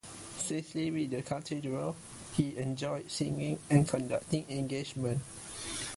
Since 0.39 0.73
leaving 0.73 1.11
the 1.11 1.21
Cathedral 1.21 1.95
he 2.33 2.55
has 2.55 2.57
enjoyed 2.57 3.11
singing 3.11 3.59
and 3.69 3.87
conducting 3.87 4.47
engagements. 4.49 5.21